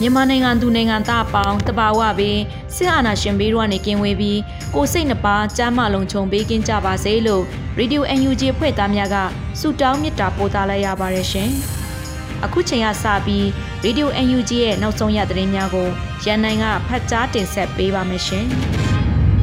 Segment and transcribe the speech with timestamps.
[0.00, 2.38] မြန်မာနိုင်ငံသူနိုင်ငံသားအပေါင်းတဘာဝပေး
[2.74, 4.40] စစ်အာဏာရှင်ဘေးတို့ကနေကင်းဝေးပြီး
[4.74, 7.42] ကိုစိတ်နှပါစမ်းမလုံးခြုံပေးကင်းကြပါစေလို့
[7.78, 9.16] Radio UNG ဖွဲ့သားများက
[9.60, 11.50] ဆုတောင်းမေတ္တာပို့သလိုက်ရပါတယ်ရှင်။
[12.44, 13.44] အခုချိန်ကစပြီး
[13.84, 15.88] Radio UNG ရဲ့နောက်ဆုံးရသတင်းများကို
[16.24, 18.46] ရန်နိုင်ကဖတ်ကြားတင်ဆက်ပေးပါမယ်ရှင်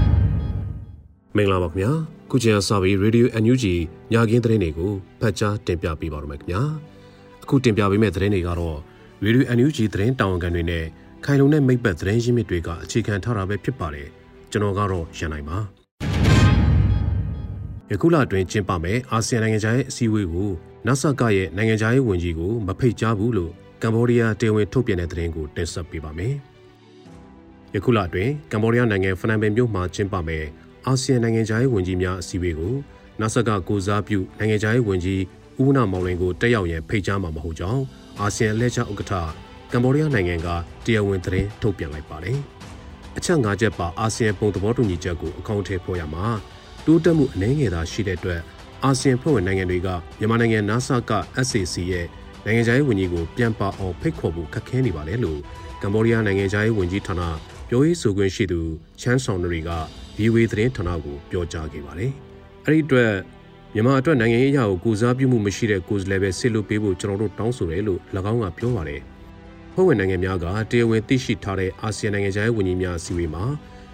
[1.36, 1.92] ။မင်္ဂလာပါခင်ဗျာ။
[2.32, 3.66] ခုချိန်ကစပြီး Radio UNG
[4.12, 6.62] ညခင်းသတင်းတွေကိုဖတ်ကြားတင်ပြပေးပါရမယ်ခင်ဗျာ။
[7.44, 8.80] အခုတင်ပြပေးမယ့်သတင်းတွေကတော့
[9.26, 10.86] ရေဒီယို NUG သတင်းတာဝန်ခံတွေနဲ့
[11.26, 14.08] ခိုင်လုံတဲ့မိဘသတင်းရင်းမြစ်တွေကအခြေခံထားတာပဲဖြစ်ပါတယ်
[14.52, 15.58] ကျွန်တော်ကတော့ရန်နိုင်ပါ
[17.92, 20.52] ယခုလအတွင်းကျင်းပမယ်အာဆီယံနိုင်ငံခြားရေးအစည်းအဝေးကို
[20.88, 23.52] နာဆာကရဲ့နိုင်ငံခြားရေးဝန်ကြီးကိုမဖိတ်ကြားဘူးလို့
[23.84, 26.34] ကမ္ဘောဒီးယားတေဝင်ထုတ်ပြန်တဲ့သတင်းကိုတင်ဆက်ပေးပါမယ်
[27.76, 30.46] ယခုလအတွင်းကမ္ဘောဒီးယားနိုင်ငံဖနန်ပင်မြို့မှာကျင်းပမယ်
[30.86, 32.76] အာဆီယံနိုင်ငံခြားရေးဝန်ကြီးများအစည်းအဝေးကို
[33.22, 35.22] နာဆာကကိုစားပြုနိုင်ငံခြားရေးဝန်ကြီး
[35.64, 37.84] ဦးနာမောင်လင်ကိုတက်ရောက်ရန်ဖိတ်ကြားမှာမဟုတ်ကြောင်း
[38.22, 39.14] အာဆီယံလက်ချဥက္ကဋ္ဌ
[39.74, 40.48] ကမ္ဘောဒီးယားနိုင်ငံက
[40.86, 42.38] တရားဝင်သတင်းထုတ်ပြန်လိုက်ပါတယ်။
[43.18, 46.26] အချက်၅ချက်ပါအာဆီယံပုံသဘောတူညီချက်ကိုအကောင့်ထဲပေါ်ရမှာ
[46.86, 48.42] တိုးတက်မှုအနည်းငယ်သာရှိတဲ့အတွက်
[48.84, 49.88] အာဆီယံဖွဲ့ဝင်နိုင်ငံတွေက
[50.20, 51.12] မြန်မာနိုင်ငံ NASA က
[51.48, 52.06] SAC ရဲ့
[52.46, 55.40] နိုင်ငံခြားရေးဝန်ကြီးကိုပြန်ပါအောင်ဖိတ်ခေါ်ဖို့ခက်ခဲနေပါတယ်လို့
[55.82, 57.22] ကမ္ဘောဒီးယားနိုင်ငံခြားရေးဝန်ကြီးဌာန
[57.70, 58.60] ပြောရေးဆိုခွင့်ရှိသူ
[59.02, 59.72] ချမ်းဆောင်နရီက
[60.18, 62.12] VOA သတင်းဌာနကိုပြောကြားခဲ့ပါတယ်။
[62.66, 63.12] အဲ့ဒီအတွက်
[63.76, 68.00] မြန်မာအတွက်နိုင်ငံရေးအရာကိုကူစားပြုမှုမရှိတဲ့ကိုယ်စားလှယ်ပဲဆစ်လို့ပေးဖို့ကျွန်တော်တို့တောင်းဆိုတယ်လို့၎
[68.32, 69.02] င်းကပြောပါတယ်။
[69.74, 73.44] ဖွဲ့ဝင်နိုင်ငံများကတရားဝင်သိရှိထားတဲ့အာဆီယံနိုင်ငံခြားရေးဝန်ကြီးများအစည်းအဝေးမှာ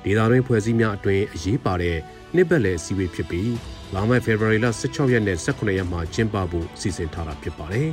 [0.03, 1.97] ဒေသတွင်းဖွဲ့စည်းများအတွင်းအရေးပါတဲ့
[2.35, 3.53] နှစ်ပတ်လည်အစည်းအဝေးဖြစ်ပြီး
[3.94, 7.89] လာမယ့်ဖေဖော်ဝါရီလ16ရက်နဲ့18ရက်မှာကျင်းပဖို့စီစဉ်ထားတာဖြစ်ပါတယ်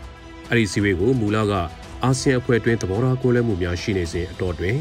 [0.50, 1.52] ။အဲဒီအစည်းအဝေးကိုမူလက
[2.04, 4.76] အာဆီယံအဖွဲ့အတွင်းသဘောထားကိုးလွဲမှုများရှိနေစဉ်အတော်တွင်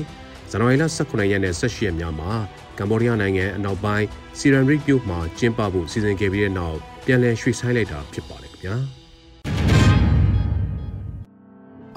[0.52, 2.32] ဇန်နဝါရီလ18ရက်နဲ့18ရက်များမှာ
[2.80, 8.76] ကမ္ဘောဒီးယားနိုင်ငံအနောက်ပိုင်းစီရန်ရစ်မြို့မှာကျင်းပဖို့စီစဉ်ခဲ့ပြီးတဲ့နောက်ပြန်လည်ရွှေ့ဆိုင်းလိုက်တာဖြစ်ပါတယ်ခင်ဗျာ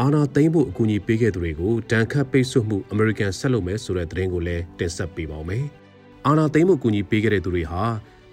[0.01, 5.65] အာနာသိန်းဖို့အကူအညီပေးခဲ့သူတွေကိုဒဏ်ခတ်ပိတ်ဆို့မှုအမေရိကန်ဆက်လုပ်မယ်ဆိုတဲ့သတင်းကိုလည်းတင်ဆက်ပေးပါောင်းမယ်။
[6.27, 7.83] အာနာသိန်းဖို့အကူအညီပေးခဲ့တဲ့သူတွေဟာ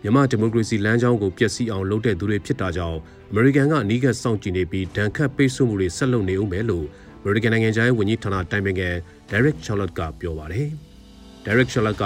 [0.03, 2.99] မြန်မာဒီမိုကရေစီလမ်းကြောင်းကိုပျက်စီးအောင်လုပ်တဲ့သူတွေဖြစ်တာကြောင့်
[3.31, 6.85] အမေရိကန်ကအနီးကပ်စောင့်ကြည့်နေပြီးဒဏ်ခတ်ပိတ်ဆို့မှုတွေဆက်လုပ်နေဦးမယ်လို့
[7.23, 8.89] အမေရိကန်နိုင်ငံခြားရေးဝန်ကြီးဌာနတိုင်ပင်ခံ
[9.29, 10.67] Derek Chollet ကပြောပါတယ်။
[11.45, 12.05] Derek Chollet က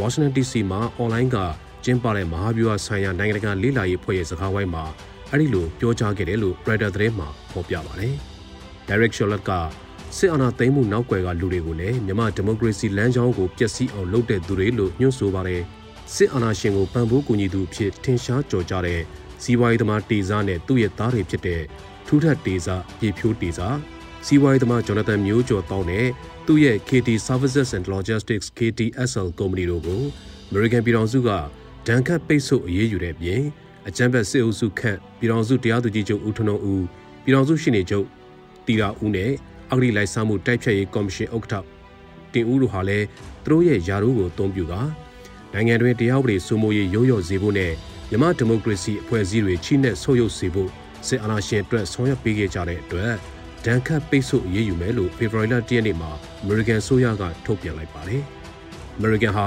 [0.00, 1.36] Washington DC မှာ online က
[1.84, 4.84] ကျင်းပတဲ့မဟာဗျူဟာဆိုင်ရာနိုင်ငံတကာလေ့လာရေးဖွဲ့ရဲ့စကားဝိုင်းမှာ
[5.30, 8.14] အဲ့ဒီလိုပြောကြားခဲ့တယ်လို့ Reuters သတင်းမှာဖော်ပြပါတယ်။
[8.88, 9.50] Derek Chollet က
[10.16, 15.62] စစ်အာဏာသိမ်းမှုနောက်ွယ်ကလူတွေကိုလည်းမြန်မာဒီမိုကရေစီလမ်းကြောင်းကိုပျက်စီးအောင်လုပ်တဲ့သူတွေလို့ညွှန်ဆိုပါတယ်။
[16.14, 19.00] စစ်အာဏာရှင်ကိုပံ့ပိုးကူညီသူအဖြစ်ထင်ရှားကြော်ကြတဲ့
[19.42, 21.62] စီးပွားရေးသမားတေဇာနဲ့သူ့ရဲ့သားတွေဖြစ်တဲ့
[22.06, 23.68] ထူးထပ်တေဇာပြေဖြိုးတေဇာ
[24.28, 26.06] စီးပွားရေးသမားဂျော်နသန်မျိုးကျော်တောင်းနဲ့
[26.46, 30.02] သူ့ရဲ့ KT Services and Logistics KTSL ကုမ္ပဏီတို့ကို
[30.50, 31.30] American ပြည်ထောင်စုက
[31.86, 33.42] ဒဏ်ခတ်ပိတ်ဆို့အရေးယူတဲ့ပြင်
[33.88, 36.84] အကြမ်းဖက်စစ်အုပ်စုခန့်ပြည်ထောင်စုတရားသူကြီးချုပ်ဦးထွန်းဦး
[37.24, 38.06] ပြည်ထောင်စုရှင်းနေချုပ်
[38.66, 39.30] တီရာဦးနဲ့
[39.72, 41.64] အဂရိလိုက်စားမှုတိုက်ဖြတ်ရေးကော်မရှင်ဥက္ကဋ္ဌ
[42.32, 43.06] တင်ဦးတို့ဟာလည်း
[43.44, 44.80] သူတို့ရဲ့ယာရုကိုအသုံးပြုကာ
[45.52, 47.72] နိုင်ငံတွင်တရားဥပဒေစိုးမိုးရေးရိုးရော်စေဖို့နဲ့
[48.10, 50.70] မြမဒီမိုကရေစီအဖွဲ့အစည်းတွေချိနဲ့ဆုပ်ယုပ်စေဖို့
[51.06, 53.14] စစ်အာဏာရှင်အတွက်ဆောင်ရွက်ပေးခဲ့ကြတဲ့အတွက်
[53.66, 56.10] ဒဏ်ခတ်ပိတ်ဆို့အရေးယူမယ်လို့ဖေဖော်ဝါရီလ၁ရက်နေ့မှာ
[56.42, 58.22] အမေရိကန်ဆိုရကထုတ်ပြန်လိုက်ပါတယ်။
[58.96, 59.46] အမေရိကန်ဟာ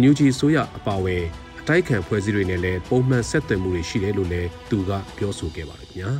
[0.00, 1.24] NUG ဆိုရအပါအဝင်
[1.60, 6.10] အတိုက်ခံဖွဲ့စည်းတွေနဲ့လည်းပုံမှန်ဆက်သွယ်မှုတွေရှိတယ်လို့လည်းသူကပြောဆိုခဲ့ပါတယ်ခင်ဗျာ။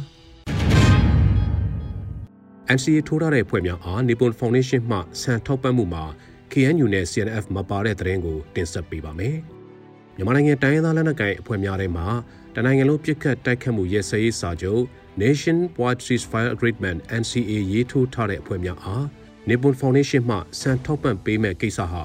[2.76, 6.04] NCA ထိုးထားတဲ့ဖွဲ့များအား Nippon Foundation မှဆန်ထောက်ပံ့မှုမှာ
[6.52, 9.36] KNU နဲ့ CNF မပါတဲ့သတင်းကိုတင်ဆက်ပေးပါမယ်။
[10.16, 12.06] မြန်မာနိုင်ငံတိုင်းရင်းသားလက်နက်ကိုင်အဖွဲ့များထဲမှာ
[12.54, 14.82] တနိုင်ငံလုံးပြစ်ခတ်တိုက်ခတ်မှုရဲစရေးစာချုပ်
[15.16, 19.04] Nation Wide Ceasefire Agreement NCA ရေးထိုးထားတဲ့အဖွဲ့များအား
[19.48, 22.04] Nippon Foundation မှစံထောက်ပံ့ပေးမဲ့ကိစ္စဟာ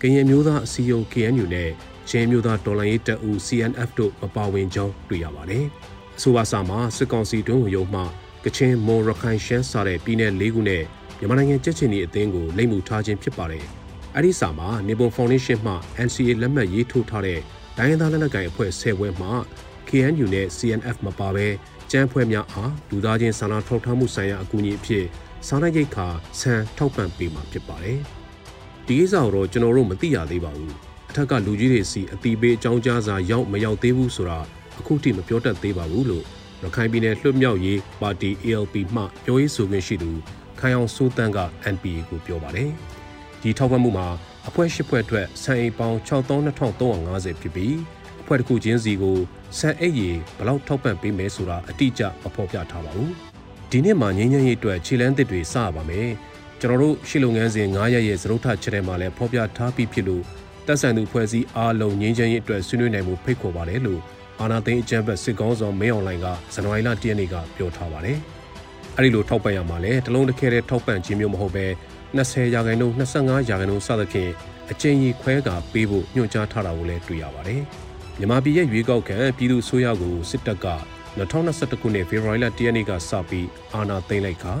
[0.00, 1.70] ကရင်မျိုးသားအစည်းအရုံး KNU နဲ့
[2.08, 5.64] ချင်းမျိုးသားဒေါ်လာရေးတပ်ဦး CNF တို့မပါဝင်ကြောင်းတွေ့ရပါတယ်။
[6.16, 8.02] အဆိုပါစာမှာစစ်ကောင်စီတွင်းဝင်ရုံမှ
[8.44, 10.82] ကချင်မွန်ရခိုင်ရှမ်းစတဲ့ပြည်내၄ခုနဲ့
[11.18, 13.64] မြန်မာနိုင်ငံကြက်ချင်ဒီအသင်းကိုလိမ့်မှုထားခြင်းဖြစ်ပါတယ်။
[14.16, 15.74] အဲဒီစာမှာ Nippon Foundation မှ
[16.06, 17.40] NCA လက်မှတ်ရေးထိုးထားတဲ့
[17.76, 19.30] ဒိုင်းရင်းသားလက်နက်ကိုင်အဖွဲ့10ဘွဲမှ
[19.88, 21.46] KNU နဲ့ CNF မပါဘဲ
[21.90, 25.04] ကျန်းဖွဲ့များအားလူသားချင်းစာနာထောက်ထားမှုဆိုင်ရာအကူအညီအဖြစ်
[25.46, 26.06] စားနပ်ရိက္ခာ
[26.40, 27.98] ဆန်ထောက်ပံ့ပေးမှာဖြစ်ပါတယ်။
[28.86, 30.72] ဒီကိစ္စကိုတော့ကျွန်တော်တို့မသိရသေးပါဘူး။
[31.10, 34.38] အထက်ကလူကြီးတွေစီအတီးပေးအကြောင်းကြားစာရောက်မရောက်သေးဘူးဆိုတာ
[34.78, 36.24] အခုထိမပြောတတ်သေးပါဘူးလို့
[36.62, 40.10] ရခိုင်ပြည်နယ်လွှတ်မြောက်ရေးပါတီ ALP မှပြောရေးဆိုခွင့်ရှိသူ
[40.60, 41.38] ခိုင်အောင်စိုးတန်းက
[41.74, 42.70] NPA ကိုပြောပါတယ်။
[43.42, 44.08] ဒီထောက်ပံ့မှုမှာ
[44.48, 47.74] အဖွဲ့၈ဖွဲ့အတွက်ဆန်အိတ်ပေါင်း62,350ဖြစ်ပြီး
[48.26, 49.16] အဖွဲ့တစ်ခုချင်းစီကို
[49.58, 53.10] ဆန်အိတ်ရေဘလောက်ထောက်ပံ့ပေးမယ်ဆိုတာအတိအကျမဖော်ပြထားပါဘူး။
[53.70, 56.08] ဒီနှစ်မှာငင်းငင်းရေးအတွက်ခြေလန်းသစ်တွေစရပါမယ်။
[56.60, 60.22] ကျွန်တော်တို့ရှီလုံငန်းစဉ်9ရက်ရဲ့သရုပ်ထချက်ထဲမှာလည်းဖော်ပြထားပြီးဖြစ်လို့
[60.66, 64.00] တက်ဆန်သူဖွဲ့စည်းအားလုံးငင်းချင်းရေးအတွက်ဆွေးနွေးနိုင်မှုဖိတ်ခေါ်ပါတယ်လို့
[64.40, 68.18] အာနာသိန်းအကြံဖက်စစ်ကောင်းဆောင်မင်းအွန်လိုင်းကဇန်နဝါရီလ10ရက်နေ့ကပြောထားပါတယ်။
[68.96, 71.66] အဲဒီလိုထောက်ပံ့ရမှာလဲတလုံးတစ်ခဲတဲ့ထောက်ပံ့ခြင်းမျိုးမဟုတ်ပဲ
[72.16, 74.30] 20ရာခိုင်နှုန်း25ရာခိုင်နှုန်းစသဖြင့်
[74.70, 77.62] အကျဉ်းကြီးခွဲကာပေးဖို့ညွှန်ကြားထားတာကိုလည်းတွေ့ရပါတယ်။
[78.20, 80.66] မြန်မာပြည်ရဲ့ရွေးကောက်ခံပြည်သူ့ဆိုရကိုစစ်တပ်က
[81.18, 84.54] 2021ခုနှစ်ဖေဖော်ဝါရီလ10ရက်နေ့ကစပြီးအာဏာသိမ်းလိုက်ခါ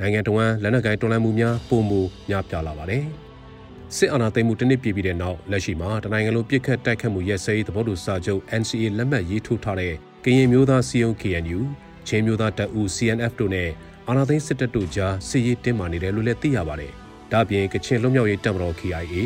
[0.00, 3.04] နိုင်ငံတော်ဝန်လက်နက်ကိုင်တော်လှန်မှုများပုံမူများပြလာပါတယ်။
[3.96, 9.94] စစ်အာဏာသိမ်းမှုတစ်နှစ်ပြည့်ပြီးတဲ့နောက်လက်ရှိမှာတနိုင်ငံလုံးပြစ်ခတ်တိုက်ခတ်မှုရဲစဲရေးသဘောတူစာချုပ် NCA လက်မှတ်ရေးထိုးထားတဲ့
[10.24, 11.60] ကရင်မျိုးသားစီယုံ KNU
[12.08, 13.68] ချင်းမျိုးသားတပ်ဦး CNF တို့နဲ့
[14.08, 16.92] အာဏာသိမ်းစစ်တပ်တို့ကြားစစ်ရေးတင်းမာနေတယ်လို့လည်းသိရပါတယ်။
[17.32, 19.16] ဒါ့အပြင်ကချင်လွတ်မြောက်ရေးတပ်မတော် KIA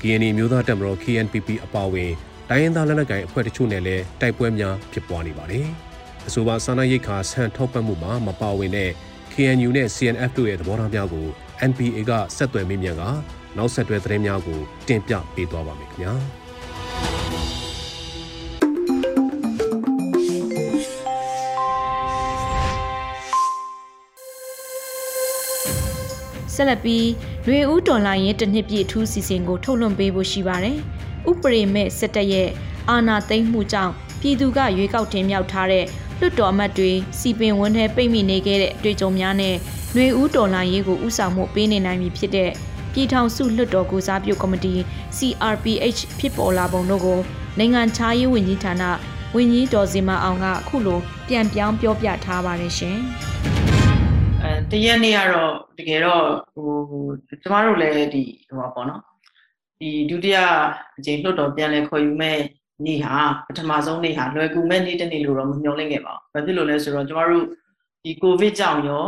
[0.00, 2.12] KNI မျိုးသားတပ်မတော် KNPP အပါအဝင်
[2.52, 5.66] တိုင်းရင်းသားလက်နက်ကိုင်အဖွဲ့တချို့နဲ့လည်းတိုက်ပွဲများဖြစ်ပွားနေပါတယ်။
[6.28, 8.90] အဆိုပါစာနာရိတ်ခါဆန်ထောက်ပံ့မှုမှာမပါဝင်တဲ့
[9.32, 11.26] KNU နဲ့ CNF တို့ရဲ့သဘောထားများကို
[11.70, 13.02] NPA ကဆက်သွယ်မေးမြန်းက
[13.56, 16.12] နောက်ဆက်တွဲသတင်းများကိုတင်ပြပေးသွားပါမယ်ခင်ဗျာ။
[26.54, 27.06] ဆက်လက်ပြီး
[27.46, 30.78] ရွေဦးတော်လိုင်းရဲ့တနှစ်ပြည့်ထူးစီစဉ်ကိုထုတ်လွှင့်ပေးဖို့ရှိပါတယ်။
[31.28, 32.48] ဥပရိမဲ့စစ်တပ်ရဲ့
[32.88, 35.84] အာဏာသိမ်းမှုကြောင့်ပြည်သူကရွေးကောက်တင်မြှောက်ထားတဲ့
[36.18, 39.54] လွှတ်တော်အမတ်တွေစီပင်ဝန်းထဲပိတ်မိနေခဲ့တဲ့အတွေ့အကြုံများနဲ့
[39.96, 42.50] ရွေဦးတော်လိုင်းရေးကိုဥဆောင်မှုပေးနေနိုင်ပြီဖြစ်တဲ့
[42.92, 44.74] ပြည်ထောင်စုလွှတ်တော်ကိုစားပြုကော်မတီ
[45.16, 47.18] CRPH ဖြစ်ပေါ်လာပုံတို့ကို
[47.58, 48.82] နိုင်ငံခြားရေးဝန်ကြီးဌာန
[49.36, 52.98] ဝန်ကြီးတော်စင်မအောင်ကအခုလိုပြန်ပြောင်းပြောပြထားပါတယ်ရှင်။
[54.42, 56.22] အဲတရက်နေ့ကတော့တကယ်တော့
[56.54, 57.02] ဟို
[57.42, 59.00] ကျမတို့လည်းဒီဟိုပါပေါ့နော်
[59.80, 60.38] ဒီဒုတိယ
[60.98, 62.38] အကြိမ်လွှတ်တော်ပြန်လဲခေါ်ယူမဲ့
[62.86, 63.16] နေ့ဟာ
[63.48, 67.44] ပထမဆုံးနေ့ဟာလွယ်ကူမဲ့နေ့တစ်နေ့လို့တော့မမျှော်လင့်ခဲ့ပါဘူး။ဘာဖြစ်လို့လဲဆိုတော့ကျမတို့
[68.04, 69.04] ဒီကိုဗစ်ကြောင့်ရော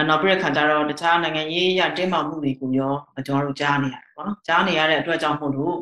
[0.00, 2.94] အနောက်ပြည်ခါကျတော့တခြားနိုင်ငံရေးအရတင်းမာမှုတွေကိုရော
[3.26, 5.76] ကျွန်တော်တို့ကြားနေရတယ်ပေါ့နော်။ကြားနေရတဲ့အတွက်ကြောင့်မို့လို့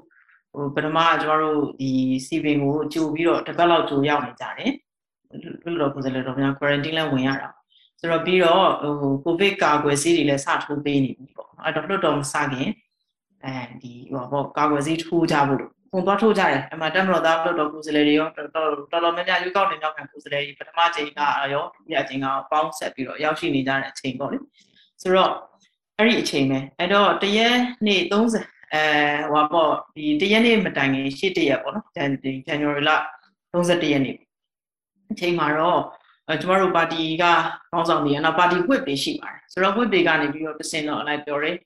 [0.52, 1.90] ဟိုပထမကျွန်တော်တို့ဒီ
[2.26, 4.70] စီပင်ကိုကြိုပြီးတော့တစ်ပတ်လောက်ကြိုရောက်နေကြတယ်။
[5.64, 7.48] လွတ်တော်ကိုယ်စားလှယ်တော်များ quarantine လဲဝင်ရတာ
[8.00, 8.66] ဆိုတော့ပြီးတော့
[9.00, 12.68] ဟိုကိုဗစ်ကာကွယ်ဆေးတွေလည်းစထိုးပေးနေပြီပေါ့အဲ့တော့လွတ်တော်မစခင်
[13.44, 18.68] အဲဒီဟောပေါ့ကာကွယ်ဆေးထိုးကြဖို့လို့ပုံသွားထိုးကြတယ်အမှတက်မတော်သားလွတ်တော်ကိုယ်စားလှယ်တွေရောတော်တော်
[19.04, 21.20] တော်များများရွေးကောက်နေမြောက်ခံကိုယ်စားလှယ်တွေပထမချိန်က
[21.52, 24.38] ရောဒုတိယချိန်ကပေါင်းဆက်ပြီးတော့ရောက်ရှိနေကြတဲ့အချိန်ပေါ့လေ
[25.02, 25.32] ဆိုတော့
[25.98, 27.56] အဲ့ဒီအချိန်ပဲအဲ့တော့တရက်
[27.86, 28.44] နေ့30
[28.74, 28.84] အဲ
[29.32, 31.86] ဟောပေါ့ဒီတရက်နေ့မတိုင်ခင်ရှေ့တရက်ပေါ့နော်
[32.22, 32.90] ဒီ January လ
[33.52, 34.16] 31ရက်နေ့
[35.12, 35.80] အချိန်မှာတော့
[36.28, 37.24] အဲကျမတို့ပါတီက
[37.70, 41.56] ခေါင်းဆောင်တွေနော်ပါတီဝစ်တွေရှိပါတယ်ဆိုတော့ဝစ်တွေကနေပြီးတော့တစင်တော့အလိုက်ပြောတယ်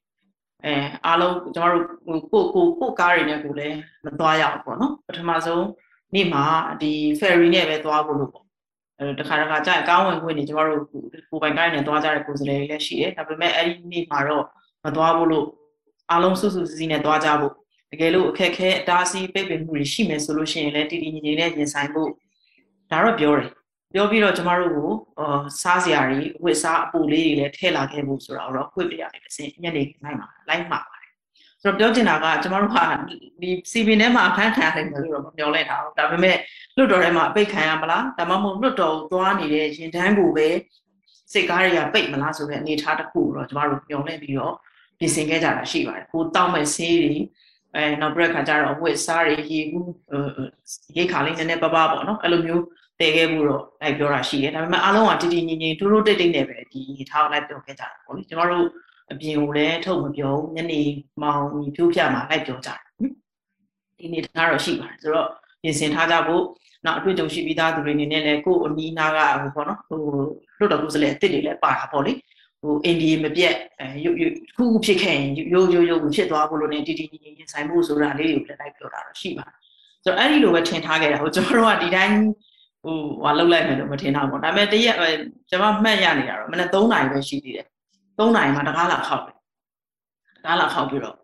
[0.65, 0.75] အဲ
[1.07, 1.85] အားလုံးကျမတို့
[2.33, 5.67] ကိုကိုကိုကားတွေနဲ့ကိုလည်းမသွားရအောင်ပေါ့နော်ပထမဆုံး
[6.15, 6.45] နေ့မှာ
[6.81, 8.45] ဒီ ferry နဲ့ပဲသွားဖို့လို့ပေါ့
[8.99, 10.81] အဲတခါတခါကြာအကောင်းဝင်ခွင့်နေကျမတို့
[11.31, 14.45] ကိုပိုင်ကိုင်းနဲ့သွားကြတဲ့ကိုယ်စားလှယ်တွေလည်းရှိတယ်ဒါပေမဲ့အဲ့ဒီနေ့မှာတော့
[14.85, 15.47] မသွားဘူးလို့
[16.11, 17.53] အားလုံးစုစုစည်းစည်းနဲ့သွားကြဖို့
[17.93, 22.11] တကယ်လို့အခက်ခဲအတားဆီးပိတ်ပင်မှုတွေရှိမယ်ဆိုလို့ရှိရင်လည်းတည်တည်ငြိမ်ငြိမ်နဲ့ရင်ဆိုင်ဖို့
[22.91, 23.49] ဒါတော့ပြောတယ်
[23.95, 31.13] ပြောပြီးတော့ကျမတို့ကိုအာစားစရာတွေဝစ်စားအပူလေးတွေလည်းထည့်လာခဲ့ဖို့ဆိုတော့ခွင့်ပြရတယ်တစ်စင်ညနေလိုက်မှာလိုက်မှာပါတယ်
[31.63, 32.79] ဆိုတော့ပြောချင်တာကကျမတို့က
[33.41, 36.37] ဒီ CB ထဲမှာအခန်းခံရတယ်လို့တော့မပြောလိုက်တာဒါပေမဲ့
[36.77, 40.49] လွတ်တော်ထဲမှာအပိတ်ခံရမလားဒါမှမဟုတ်လွတ်တော်ကိုသွားနေတဲ့ရင်တန်းကိုပဲ
[41.33, 44.55] စိတ်ကားတွေကပိတ်မလားဆိုတဲ့အနေအထားတစ်ခုတော့ကျမတို့ပြောနေပြီးတော့
[44.99, 47.15] ပြင်ဆင်ခဲ့ကြတာရှိပါတယ်ကိုတောက်မဲ့ဆေးတွေ
[47.77, 49.91] အဲနောက်ပြီးခါကျတော့ဝစ်စားတွေရေကူး
[50.97, 52.65] ရိတ်ခါလေးနည်းနည်းပပပေါ့နော်အဲ့လိုမျိုး
[53.01, 58.67] တည်ခဲ့မှုတော့လိုက်ပြောတာရှိတယ်ဒါပေမဲ့အားလုံးကတည်တည်ငြိမ်ငြိမ်တူတူတိတ်တိတ်နဲ့ပဲဒီထားလိုက်ပြောခဲ့ကြတာပေါ့လေကျမတို့
[59.13, 60.81] အပြင်ကိုလည်းထုတ်မပြောညနေ
[61.23, 62.79] မောင်ဖြိုးပြမှာလိုက်ပြောကြတယ်
[63.99, 65.29] ဒီနေ့ထားတော့ရှိပါတယ်ဆိုတော့
[65.63, 66.45] ပြင်ဆင်ထားကြဖို့
[66.85, 69.99] နောက်အတွေ့အကြုံရှိပြီးသားသူတွေအနေနဲ့လည်းကိုယ်အနီးနားကဟိုပေါ့နော်ဟို
[70.59, 72.13] လွတ်တော်ကိုယ်စလဲအစ်စ်တွေလည်းပါတာပေါ့လေ
[72.63, 79.57] ဟိုအိန္ဒိယမပြက်အဲရုပ်ရုပ်ခုခုဖြစ်ခဲ့ရင်ရိုးရိုးရိုးဖြစ်သွားဖို့လို့ねတည်တည်ငြိမ်ငြိမ်ရင်ဆိုင်ဖို့ဆိုတာလေးတွေကိုလည်းလိုက်ပြောတာတော့ရှိပါတယ်
[80.05, 82.17] ဆိုတော့အဲ့ဒီလိုပဲထင်ထားခဲ့တာဟိုကျွန်တော်တို့ကဒီတိုင်း
[82.85, 84.97] ဟိုဟာလောက်လိုက်မယ်လို့မထင်တာပေါ့ဒါပေမဲ့တရက်
[85.51, 87.67] ကျွန်မမှတ်ရနေတာတော့မနေ့3နာရီပဲရှိသေးတယ်
[88.19, 89.37] 3နာရီမှာတကားလာခောက်တယ်
[90.37, 91.17] တကားလာခောက်ပြီးတော့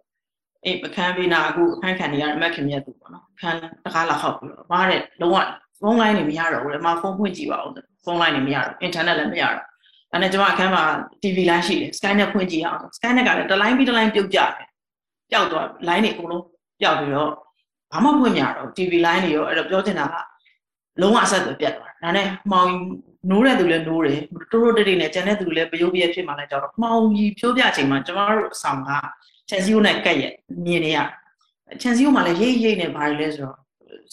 [0.64, 5.36] အေးပကန်းပေးနာအခုအခန်းခံနေရမက်ခင်မြတ်သူပေါ့နော်ခန်းတကားလာခောက်ပြီးတော့မားတဲ့လုံးဝ
[5.80, 7.72] ဖုန်းလိုင်းနေမရတော့ဘူးလေမဖုန်းဖွင့်ကြည့်ပါဦး
[8.04, 9.64] ဖုန်းလိုင်းနေမရတော့အင်တာနက်လည်းမရတော့
[10.12, 10.84] အဲ့နဲ့ကျွန်မအခန်းမှာ
[11.22, 14.68] TV လိုင်းရှိတယ် Skynet ဖွင့်ကြည့်အောင် Skynet ကလည်းတစ်လိုင်းပြီးတစ်လိုင်းပြုတ်ကြတယ်
[15.30, 16.44] ပျောက်သွား line တွေအကုန်လုံး
[16.80, 17.30] ပျောက်ပြီးတော့
[17.92, 20.14] ဘာမှဖွင့်မရတော့ TV line တွေရောအဲ့တော့ပြောချင်တာက
[21.00, 22.72] လုံးဝအဆက်အသွယ်ပြတ်သွားတာဒါနဲ့မှောင်
[23.30, 24.20] နိုးတဲ့သူလည်းနိုးတယ်
[24.52, 28.90] တိုးတိုးတိတ်တိတ်နဲ့ကျန်တဲ့သူလည်းပယုတ်ပြည့်ဖြစ်မှလည်းကြောက်တော့မှောင်ကြီးဖြိုးပြချိန်မှာကျမတို့အဆောင်က
[29.48, 30.98] ချန်စီယိုနဲ့ကက်ရက်မြင်နေရ
[31.80, 33.56] ချန်စီယိုမှာလည်းရိတ်ရိတ်နဲ့ဘာတွေလဲဆိုတော့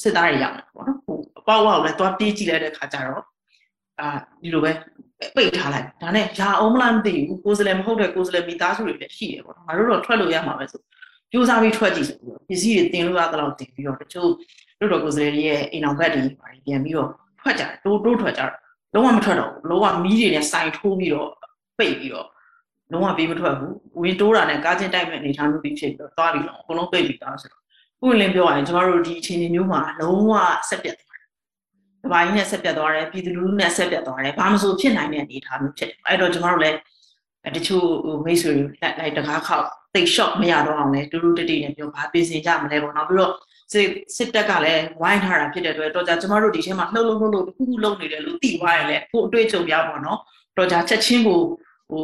[0.02, 3.24] စစ်သားတွေရောက်နေပေါ့နော်ဟိုအပေါက်ဝါကိုလည်းသွားပြေးကြည့်လိုက်တဲ့ခါကျတော့
[4.00, 4.08] အာ
[4.42, 4.72] ဒီလိုပဲ
[5.36, 10.82] ပိတ်ထားလိုက်ဒါနဲ့ရာအောင်မလားမသိဘူးကိုယ်စလဲမဟုတ်တဲ့ကိုယ်စလဲမိသားစုတွေလည်းရှိတယ်ပေါ့နော်ငါတို့တော့ထွက်လို့ရမှာပဲဆို
[11.32, 14.32] ကြိုးစားပြီးထွက်ကြည့်ဆိုပြီးပစ္စည်းတွေတင်လို့ရတဲ့လောက်တင်ပြီးတော့တချို့
[14.80, 16.22] တို့တော်ကိုယ်စလဲတွေရဲ့အိမ်အောင်ဘက်တွေ
[16.66, 17.10] ပြန်ပြီးတော့
[17.42, 18.52] ထွက်ကြတယ်တိုးတိုးထွက်ကြတယ်
[18.94, 21.30] လုံးဝမထွက်တော့ဘူးလုံးဝမီးတွေနဲ့စိုင်ထိုးပြီးတော့
[21.78, 22.28] ပိတ်ပြီးတော့
[22.92, 27.62] လုံးဝပေးမထွက်ဘူးဝင်တိုးတာနဲ့ကားချင်းတိုက်မဲ့အနေထားမျိုးပြီးဖြစ်ပြီးတော့သွားပြီးတော့အကုန်လုံးပိတ်ပြီးသားဆိုတော့
[28.02, 30.32] ပွင့်လင်းပြောရရင်ကျမတို့ဒီအချိန်မျိုးမှာလုံးဝ
[30.70, 31.28] ဆက်ပြတ်သွားတယ်။
[32.02, 36.78] ဒီပိုင်းနဲ့ဆက်ပြတ်သွားတယ်ပြည်သူလူထုနဲ့ဆက်ပြတ်သွားတယ်ဘာမှမဆိုဖြစ်နိုင်တဲ့အနေအထားမျိုးဖြစ်တယ်။အဲ့တော့ကျမတို့လည်း
[37.56, 37.88] တချို့
[38.26, 43.34] မိတ်ဆွေတွေလိုက်လိုက်တကားခောက်တိတ် shop မရတော့အောင်လဲတူတူတတိနဲ့ပြောဘာပြင်ဆင်ကြမလဲပေါ့နော်ပြီးတော့
[43.72, 50.20] စစ်စစ်တက်ကလည်းဝိုင်းထားတာဖြစ်တဲ့အတွက်တော့ကြာကျမတို့ဒီထဲမှာလှုပ်လှုပ်လှုပ်လှုပ်တစ်ခုခုလုပ်နေတယ်လို့သိသွားရင်လည်းကိုအတွေ့အကြုံရပါတော့
[50.58, 51.40] တော့ကြာချက်ချင်းကို
[51.92, 52.04] ဟို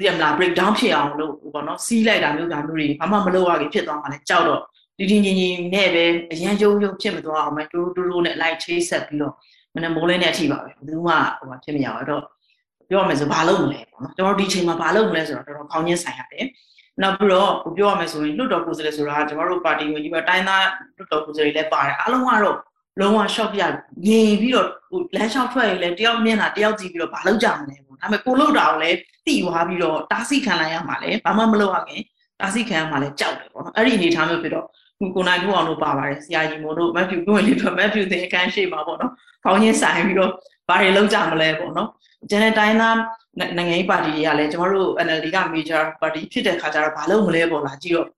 [0.00, 4.60] ပြမလား break down ဖြစ်အောင်လို့ပေါ့နော်စီးလိုက်တာမျိုးဒါမျိုးတွေဘာမှမလုပ်ရခင်ဖြစ်သွားမှလည်းကြောက်တော့
[4.98, 9.34] ဒီဒီငင်ငင်နဲ့ပဲအရန်ယုံယုံဖြစ်မသွားအောင်ပဲတူတူတူနဲ့လိုက်ချိတ်ဆက်ပြီးတော့
[9.74, 12.22] မနေ့မိုးလင်းတဲ့အထိပါပဲဘယ်သူမှဟိုဖြစ်မရအောင်တော့
[12.88, 16.44] ပြောရမယ်ဆိုဘာလုပ်မလဲပေါ့နော်ကျွန်တော်ဒီချိန်မှာဘာလုပ်မလဲဆိုတော့တော်တော်ခေါင်းချင်းဆိုင်ရတယ်
[17.02, 20.66] နောက်ပြီးတော့ပြောရမယ်ဆိုရင်လွတ်တော်ကိုယ်စားလှယ်ဆိုတာကျွန်တော်တို့ပါတီဝင်ကြီးပဲတိုင်းသား
[20.96, 22.58] လွတ်တော်ကိုယ်စားလှယ်လည်းပါတယ်အားလုံးကတော့
[23.00, 23.62] လုံးဝ shop ပြ
[24.06, 32.02] ငြိမ်ပြီးတော့ဟိုလမ်းလျှောက်ထွက်ရင်လည်းတယောက်မျက်နှာတယောက်ကြည့်ပြီးတော့ဘာလုပ်ကြမလဲပေါ့ဒါပေမဲ့ကိုလုပ်တာကိုလည်းတိသွားပြီးတော့တားဆီးခံလိုက်ရမှာလဲဘာမှမလုပ်ရခင်
[32.40, 34.66] တားဆီးခံရမှာလဲကြောက်တယ်ပေါ့နော်အဲ့ဒီအနေထားမျိုးဖြစ်တော့
[35.14, 39.12] ကိုနိုင်တို့အောင်တို့ပါပါတယ်ဆရာကြီးမို့တို့မက်ဖြူကိုယ်လေးတော့မက်ဖြူသင်အခန်းရှိမှာပေါ့နော်
[39.44, 40.32] ခေါင်းချင်းဆိုင်ပြီးတော့
[40.68, 41.88] ဘာတွေလုပ်ကြမလဲပေါ့နော်
[42.30, 42.98] ကျန်တဲ့တိုင်းသား
[43.56, 48.08] နိုင်ငံရေးပါတီတွေကလည်းကျမတို့ NLD က major party ဖြစ်တဲ့ခါကျတော့ဘာလုပ်မလဲပေါ့လားကြည့်တော့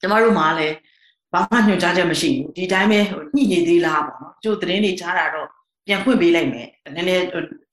[0.00, 0.74] ကျမတို့မှလည်း
[1.32, 2.98] ဘာမှညွှန်ကြားချက်မရှိဘူးဒီတိုင်းပဲ
[3.34, 5.48] ညှိနေသေးလားပေါ့နော်ကျို့သတင်းတွေကြားတာတော့
[5.86, 7.24] ပြန်ဖွင့်ပေးလိုက်မယ်နည်းနည်း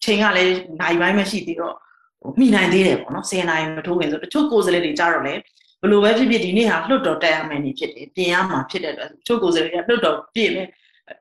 [0.03, 1.75] ချိန်ကလည်းနိုင်ပိုင်းမရှိသေးတော့
[2.21, 5.33] ဟိုမိနိုင်သေးတယ်ပေါ့နော်10နိုင်မထိုးခင်ဆိုတချို့ကိုယ်စားလှယ်တွေကြားတော့လေ
[5.81, 10.67] ဘလို့ပဲဖြစ်ဖြစ်ဒီနေ့ဟာလွတ်တော်တက်ရမယ်နေဖြစ်တယ်ပြင်ရမှာဖြစ်တဲ့အတွက်တချို့ကိုယ်စားလှယ်တွေကလွတ်တော်ပြည့်မယ်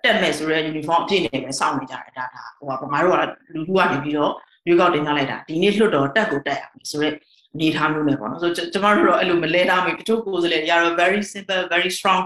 [0.04, 3.22] တက်မယ်ဆိုရဲ uniform အပြည့်နေပဲစောင့်နေကြတယ်ဒါဒါဟိုကငါတို့က
[3.52, 4.32] လူလူကနေပြီးတော့
[4.66, 7.08] ရွေးကောက်တင်ထားလိုက်တာဒီနေ့လွတ်တော်တက်ကိုတက်ရမယ်ဆိုရဲ
[7.54, 12.22] အနေထားမျိုးနဲ့ပေါ့နော်ဆိုကျမတို့တော့အဲ့လိုမလဲထားမိတချို့ကိုယ်စားလှယ်တွေကတော့ very simple very strong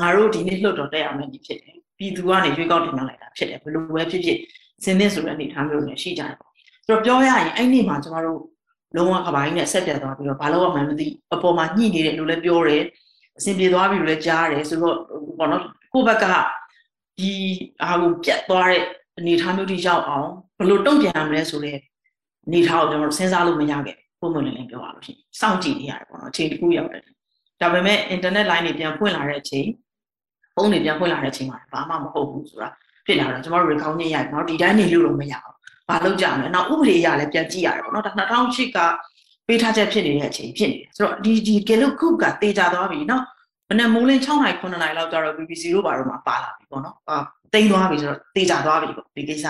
[0.00, 4.38] ငါတို့ဒီနေ့လွတ်တော်တက်ရမယ်ဒီဖြစ်တယ်ပြည်သူကနေရွေးကောက်တင်ထားလိုက်တာဖြစ်တယ်ဘလို့ပဲဖြစ်ဖြစ်
[4.84, 6.50] စင်သင့်ဆိုတဲ့အနေထားမျိုးနဲ့ရှိကြတယ်ပေါ့
[6.86, 8.40] ဆိုတော့ပြောရရင်အဲ့နေ့မှာကျမတို့
[8.96, 12.82] လုံးဝကဘာကြီးနဲ့ဆက်ပြတ်သွားပြီးတော့ဘာလို့မှမသိအပေါ်မှာညှိနေတယ်လို့လည်းပြောတယ်
[13.38, 14.96] အဆင်ပြေသွားပြီလို့လည်းကြားတယ်ဆိုတော့
[15.38, 16.24] ဘောနော်ကိုယ့်ဘက်က
[17.18, 17.32] ဒီ
[17.82, 18.82] အားကိုပြတ်သွားတဲ့
[19.18, 21.76] အနေထားမျိုးတိရောက်အောင်ဘယ်လိုတုံ့ပြန်ရမလဲဆိုတဲ့
[22.46, 27.02] အနေထားကိုကျွန်တော်တို့စဉ်းစားလို့မရခဲ့ပုံမှန်လည်းပြောရလို့ရှိရင်စောင့်ကြည့်နေရတယ်ပေါ့နော်အချိန်တစ်ခုရောက်တယ်
[27.60, 29.68] ဒါပေမဲ့ internet line တွေပြန်ဖွင့်လာတဲ့အချိန်
[30.54, 32.68] ဖုန်းတွေပြန်ဖွင့်လာတဲ့အချိန်မှာဘာမှမဟုတ်ဘူးဆိုတာ
[33.06, 35.53] ဖြစ်လာတော့ကျွန်တော်တို့ recount ညရိုက်နော်ဒီတိုင်းနေလို့တော့မရအော
[35.84, 38.78] င်ဘာလုပ်ကြမလဲနောက်ဥပဒေအရလည်းပြန်ကြည့်ရတယ်ပေါ့နော်ဒါ2008က
[39.46, 43.22] ပေးထားချက်ဖြစ်နေတဲ့အချိန်ဖြစ်နေတယ်ဆိုတော့ဒီဒီကဲလို့ခုကတေချာသွားပြီနော်
[43.68, 47.18] မနေ့မိုးလင်း6နိုင်9နိုင်လောက်ကျတော့ BBC တို့ဘာတို့မှာပါလာပြီပေါ့နော်အာ
[47.54, 49.46] တိမ်သွားပြီဆိုတော့တေချာသွားပြီပေါ့ဒီကိစ္စ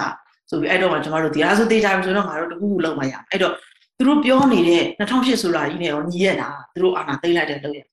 [0.50, 3.52] ဆိုပြီးအဲ့တော့မှကျွန်တော်တို့ဒီအားဆိုတေချာပြီဆိုတော့ငါတို့တခုခုလုပ်မှရအဲ့တော့
[3.96, 7.84] သူတို့ပြောနေတဲ့2008ဆိုတာကြီးနဲ့ရောညီရတာသူတို့အာဏာသိမ်းလိုက်တဲ့လုပ်ရဥ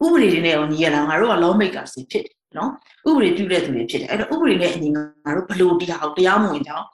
[0.00, 2.70] ပဒေတွေနဲ့ရောညီရတာငါတို့က law makers ဖြစ်တယ်နော်
[3.08, 6.86] ဥပဒေပြုတဲ့သူတွေဖြစ်တယ်အဲ့တော့ဥပဒေနဲ့အညီငါတို့ဘလို့တရားတရားမဝင်ကြောင်း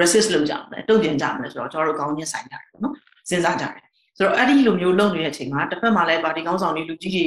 [0.00, 2.94] resist လုပ်ကြမလဲတုံ့ပြန်ကြမလဲဆိုတော့ကျွန်တော်တို့ကောင်းချင်းဆိုင်ကြတယ်ပေါ့နော်
[3.28, 3.84] စဉ်းစားကြတယ်
[4.18, 7.24] ဆိုတော့အဲ့ဒီလိုမျိုးလုပ်နေတဲ့အချိန်မှာတစ်ဖက်မှာလည်းပါတီကောင်းဆောင်တွေလူကြီးတွေ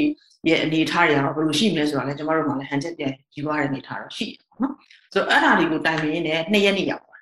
[0.50, 4.74] ရဲ့အနေအထားတွေကတော့ဘယ်လိုရှိမလဲဆိုတာလည်းကျွန်တော်တို့မှလည်းဟန်ချက်ပြန်ယူရတဲ့အနေအထားတော့ရှိတယ်ပေါ့နော်
[5.14, 7.22] ဆိုတော့အဲ့ဒါတွေကိုတိုင်ပင်ရင်းနဲ့နှစ်ရက်နေ့ရောက်သွား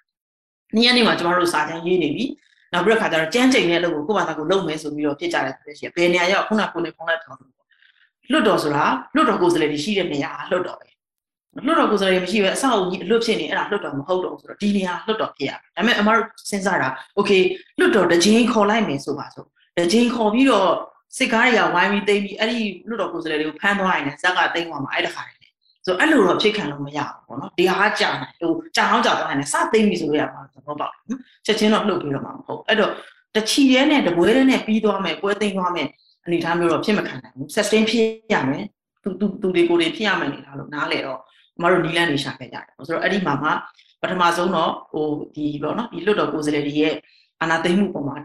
[0.76, 2.26] နှစ်ရက်နေ့မှာကျွန်တော်တို့စာချမ်းရေးနေပြီ
[2.74, 7.40] နောက်ပြီးတော့ခါကျတော့ကြမ်းကြိမ်တဲ့လုပ်ကိုကိုယ့်ဘာသာကိုလုပ်မယ်ဆိုပြီးတော့ဖြစ်ကြတယ်ဆိုရှင်ဘယ်နေရာရောက်ခုနကကိုနေဖုန်းလက်ထောင်
[8.32, 8.84] လွတ်တော်ဆိုတာ
[9.16, 10.88] လွတ်တော်ကိုယ်စားလှယ်တွေရှိတဲ့နေရာလွတ်တော်ပဲ
[11.67, 17.31] လွတ်တော်ကိုယ်စားလှယ်မရှိပဲအဆောက်အဦကြီးအလွတ်ဖြစ်နေအဲ့ဒါလွတ်တော်မဟုတ်တော့ဆိုတော့ဒီနေရာလွတ်တော်ဖြစ်ရဒါပေမဲ့အမတို့စဉ်းစားတာโอเค
[17.79, 19.45] လွတ်တော်တချင်းခေါ်လိုက်မယ်ဆိုပါဆို
[19.79, 20.71] တချင်းခေါ်ပြီးတော့
[21.17, 25.39] စစ်ကားတွေကဝိုင်းပြီးတိမ့်ပြီးအဲ့ဒီလွတ်တော်ကိုယ်စားလှယ်တွေကိုဖမ်းသွားရင်လည်းဇက်ကတိမ့်သွားမှာအဲ့တခါတည်း
[25.87, 32.93] ဆိုအဲ့လိုတော့ဖြစ်ခံလို့မရဘူးပေါ့နော်ဒီဟာကြာနေဟိုကြာအောင်ကြာသွားရင်စသိမ့်ပြီဆိုရမှာသဘောပေါက်နော်ချက်ချင်းတော့လှုပ်ပြီးတော့မှာမဟုတ်အဲ့တော့
[33.37, 35.89] တချီရဲနဲ့တပွဲရဲနဲ့ပြီးသွားမယ်ပွဲသိမ့်သွားမယ်
[36.27, 38.65] အနေထားမျိုးတော့ဖြစ်မခံနိုင်ဘူး sustain ဖြစ်ရမယ်
[39.03, 41.21] သူသူသူတွေကိုတွေဖြစ်ရမယ်နေတာလို့နားလေတော့
[41.62, 43.50] မတို့နီလန်းနေရှာခဲ့ကြတယ်ဆိုတော့အဲ့ဒီမှာမှ
[44.02, 46.94] ပထမဆုံးတော့ဟိုဒီပေါ့နော်ဒီလွတ်တော်ကိုယ်စားလှယ်တွေရဲ့
[47.42, 48.18] အာဏာသိမ်းမှုပုံမှာ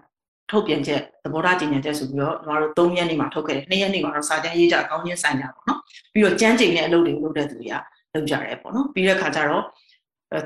[0.50, 5.78] ထုတ်ပြန်ချက်သဘောထားကြေညာချက်ဆိုပြီးတော့ကျွန်တော်တို့3ရက်နေ့မှာထုတ်ခဲ့တယ်2ရက်နေ့မှာတော့စာတမ်းရေးကြကောင်းချင်းဆိုင်ကြပေါ့နော်
[6.12, 7.74] ပြီးတော့ကြမ်းကြိမ်တဲ့အလုပ်တွေကိုလုပ်တဲ့သူတွေက
[8.14, 9.64] လုပ်ကြတယ်ပေါ့နော်ပြီးတဲ့ခါကျတော့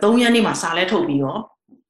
[0.02, 1.40] 3ရက်နေ့မှာစာလဲထုတ်ပြီးတော့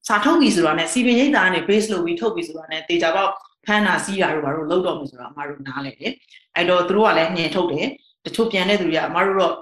[0.08, 3.30] စာထုတ်ပြီဆိုတာနဲ့စီပင်ရိပ်သားကနေ base လုပ်ပြီးထုတ်ပြီဆိုတာနဲ့တေချာပေါက်
[3.66, 6.12] ဖမ်းတာစီးတာတို့ဘာလို့လုပ်တော့မယ်ဆိုတာအမတို့နားလဲတယ်
[6.56, 7.86] အဲ့တော့သူတို့ကလည်းညင်ထုတ်တယ်
[8.24, 9.54] တချို့ပြန်တဲ့သူတွေကအမတို့တော့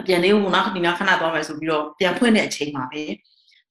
[0.00, 3.02] အပြန်လေးကိုနောက်ဒီနာခဏသွားမယ်ဆိုပြီးတော့ပြန်ဖွင့်တဲ့အချိန်မှာပဲ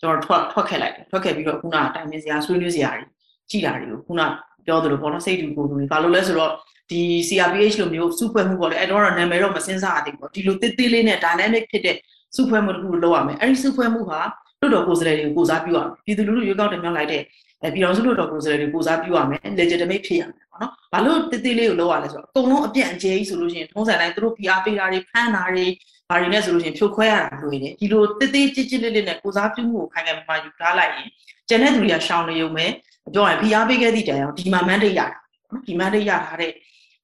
[0.02, 3.06] ကျွန်တော်ထွက်ထွက်ခဲ့လိုက်တယ်ထွက်ခဲ့ပြီးတော့ခုနအတိုင်းမင်းစရာဆွေးနွေးစရာတွေ
[3.50, 4.22] ကြည်တာတွေကိုခုန
[4.66, 6.52] ပြောသလိုပေါ့နော်စိတ်တူကိုယ်တူတွေဘာလို့လဲဆိုတော့
[6.92, 11.96] ဒီ CRPH လိုမျိုးစုဖွဲ့မှုပေါ့လေအဲ့တော့နာမည်တော့မစင်းစားရသေးဘူးဒီလိုတစ်သေးလေးနဲ့ dynamic ဖြစ်တဲ့
[12.36, 14.20] စုဖွဲ့မှုတစ်ခုလုပ်ရမယ်အဲ့ဒီစုဖွဲ့မှုဟာ
[14.60, 17.22] လွတ်တော်ကိုယ်စားလှယ်တွေကိုကိုစားပြုရမယ်ပြည်သူလူထုရွေးကောက်တင်မြှောက်လိုက်တဲ့
[17.64, 25.66] အဲပြည်တော်စုလွတ်တော်ကိုယ်စားလှယ်တွေကိုစားပြုရမယ် legitimate ဖြစ်ရမယ်ပေါ့နော်ဘာလို့တစ်သေးလေးကိုလုပ်ရလဲဆိုတော့အကုန်လုံးအပြန့်အကျဲကြီးဆိုလို့ရှိရင်ထုံးစံတိုင်းသူတို့ PR ပေးတာတွေဖမ်းတာတွေ
[26.12, 31.08] ဘာတွေနဲ့ဆိုလို့ရှိရင်ဖြိုခွဲရတာလွယ်တယ်ဒီလိုတစ်သေးကြစ်ကြစ်လေးလေးနဲ့ကိုစားပြုမှုကိုခိုင်ခိုင်မာမာယူထားလိုက်ရင်
[31.50, 32.66] ကျန်တဲ့သူတွေကရှောင်နေုံပဲ
[33.14, 35.08] ပြောရင် PR ပေးခဲ့သည့်တိုင်အောင်ဒီမှာ mandate ရတာ
[35.50, 36.52] နော်ဒီ mandate ရထားတဲ့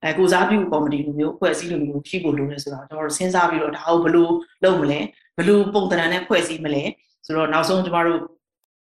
[0.03, 4.29] အဲကိုစားပြုကော်မတီလိုမျိုးဖွဲ့စည်းလိုမျိုးရှိဖို့လိုတယ်ဆိုတော့ကျွန်တော်တို့စဉ်းစားပြီးတော့ဒါကိုဘယ်လို
[4.63, 4.99] လုပ်မလဲ
[5.37, 6.83] ဘယ်လိုပုံသဏ္ဍာန်နဲ့ဖွဲ့စည်းမလဲ
[7.25, 8.19] ဆိုတော့နောက်ဆုံးကျမတို့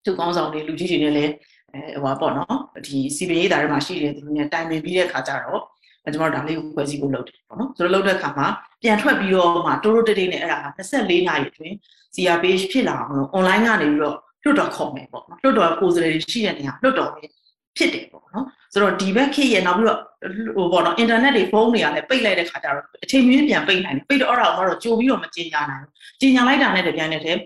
[0.04, 1.32] သူကောင်းဆောင်တွေလူကြီးတွေနဲ့လည်း
[1.72, 5.62] အဲဟိုပါပေါ့နော်ဒီစီပင်ရေးသားတွေမှာရှိတဲ့သူတွေနဲ့တိုင်ပင်ပြီးတဲ့ခါကျတော့
[6.12, 8.46] ကျမတို့ဒါလေးကိုဖွဲ့စည်းဖို့လုပ်တယ်ပေါ့နော်ဆိုတော့လုပ်တဲ့ခါမှာ
[8.82, 11.74] ပြန်ထွက်ပြီးတော့မှတိုးတိုးတိတ်တိတ်နဲ့အဲ့ဒါ24နာရီအတွင်း
[12.14, 17.22] CRPH ဖြစ်လာအောင်လို့ online ကနေပြီးတော့လွတ်တော်ခေါ်မယ်ပေါ့နော်လွတ်တော်ကိုယ်စားလှယ်ရှိတဲ့နေရာလွတ်တော်ပဲ
[17.76, 20.00] ဖြစ်တယ်ပေါ့နော်ဆိုတော့ဒီဘက်ခေတ်ရဲ့နောက်ပြီးတော့
[20.56, 27.40] ဟိုပေါ့နော်အင်တာနက်တွေဖုန်းတွေကလည်းပိတ်လိုက်တဲ့ခါကျတော့အချိန်မီပြန်ပိတ်နိုင်တယ်ပိတ်တော့အဲ့ဒါကိုတော့ကြိုပြီးတော့မကြေညာနိုင်ဘူးကြေညာလိုက်တာနဲ့တပြိုင်နက်တည်း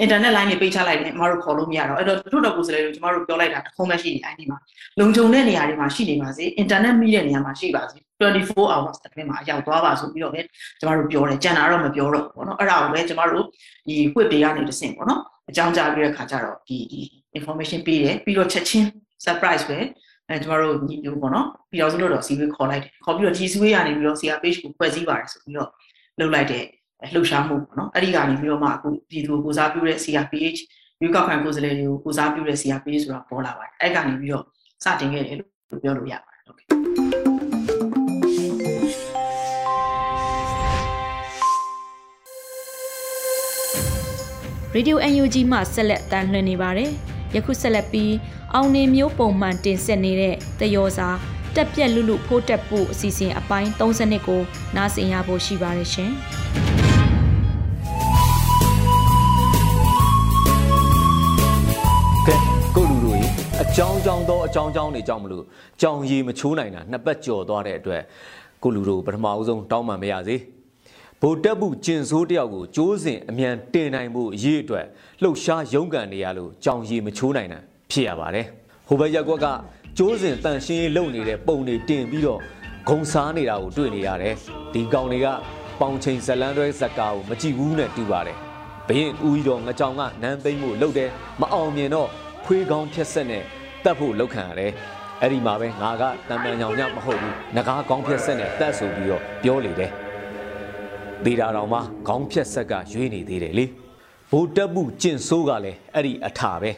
[0.00, 4.58] အင်တာနက်လိုင်းတွေပိတ်ချလိုက်တယ်အမတို့ခေါ်လို့မရတော့အဲ့တော့တို့တော့ကိုယ်စားလှယ်တို့ကျမတို့ပြောလိုက်တာတစ်ခုမှရှိနေအဲ့ဒီမှာ
[4.98, 10.40] လုံခြုံတဲ့နေရာတွေမှာရှိနေပါစေအင်တာနက်မိတဲ့နေရာမှာရှိပါစေ24 hours တည်းမှာအရောက်သွားပါဆိုပြီးတော့ပဲ
[10.80, 13.44] ကျမတို့ပြောတယ်ကြံတာတော့မပြောတော့ဘူးပေါ့နော်အဲ့ဒါကိုပဲကျမတို့
[13.86, 17.00] ဒီ whip တွေကနေတဆင့်ပေါ့နော်အကြောင်းကြားပြီးတဲ့ခါကျတော့ဒီဒီ
[17.38, 18.86] information ပေးတယ်ပြီးတော့ချက်ချင်း
[19.24, 19.78] surprise ပဲ
[20.28, 25.68] အဲကျမတို့ညီညွတ်ပေါ့နော်ပြီးတော့ဆိုလို့တော့စီဝေးခေါ်လိုက်တယ်ခေါ်ပြီးတော့ဒီစီဝေးကနေပြီးတော့ CR page ကိုဖွဲ့စည်းပါတယ်ဆိုပြီးတော့
[26.20, 26.64] လုပ်လိုက်တဲ့
[27.14, 30.58] လှုပ်ရှားမှုပေါ့နော်အဲ့ဒီကနေပြီးတော့မှအခုဒီသူကိုစားပြုတဲ့ CRPH
[31.00, 34.44] ရွေးကောက်ခံကိုယ်စားလှယ်တွေကိုကိုစားပြုတဲ့ CRPH ဆိုတာပေါ်လာပါတယ်အဲ့ကနေပြီးတော့
[34.84, 36.66] စတင်ခဲ့တယ်လို့ပြောလို့ရပါတယ်ဟုတ်ကဲ့
[44.74, 46.90] ရေဒီယို UNG မှဆက်လက်တန်လှည့်နေပါတယ်။
[47.34, 48.14] ယခုဆက်လက်ပြီး
[48.54, 51.08] အောင်နေမျိုးပုံမှန်တင်ဆက်နေတဲ့တယောစာ
[51.54, 54.42] တက်ပြက်လူလူဖိုးတက်ဖို့အစီအစဉ်အပိုင်း32ကို
[54.76, 56.12] နားဆင်ရဖို့ရှိပါတယ်ရှင်။
[63.76, 65.44] ကြောင်းကြောင်းသောအကြောင်းကြောင်းတွေကြောင့်မလို့
[65.80, 68.02] ကြောင်ရည်မချိုးနိုင်တာနှစ်ပတ်ကျော်သွားတဲ့အတွက်
[68.62, 70.36] ကိုလူတို့ပထမအဆုံးတောင်းပန်မရစေ
[71.20, 74.86] ဗိုလ်တပ်ဘူးကျင်ဆိုးတယောက်ကိုကျိုးစဉ်အမြန်တင်နိုင်ဖို့အရေးအတွက်
[75.22, 77.58] လှုပ်ရှားရုန်းကန်နေရလို့ကြောင်ရည်မချိုးနိုင်တာ
[77.90, 78.46] ဖြစ်ရပါတယ်
[78.88, 79.46] ဟိုဘက်ရက်ကွက်က
[79.98, 82.40] ကျိုးစဉ်တန်ရှင်းရေးလုပ်နေတဲ့ပုံတွေတင်ပြီးတော့
[82.88, 84.34] ဂုံစားနေတာကိုတွေ့နေရတယ်
[84.72, 85.26] ဒီကောင်တွေက
[85.80, 88.36] ပေါင်ချိန်ဇလန်းတွဲဇက်ကာကိုမကြည့်ဘူးနဲ့တူပါတယ်
[88.88, 92.08] ဘရင်ဦးကြီးတော်ငကြောင်ကနန်းသိမ့်ဖို့လှုပ်တယ်မအောင်မြင်တော့
[92.44, 93.44] ခွေးကောင်းဖြက်ဆက်နဲ့
[93.84, 94.72] တတ်ဖို့လှုပ်ခံရတယ်
[95.20, 99.90] အဲ့ဒီမှာပဲငါကတန်တန်ညောင်ညမဟုတ်ဘူးငကားကောင်းဖြက်ဆက်နဲ့တတ်ဆိုပြီးတော့ပြောလေတယ်
[101.24, 103.64] ဒေတာတော်မှာခေါင်းဖြက်ဆက်ကရွေးနေသေးတယ်လေ
[104.30, 106.70] ဘိုးတက်မှုကျင့်ဆိုးကလည်းအဲ့ဒီအထာပဲ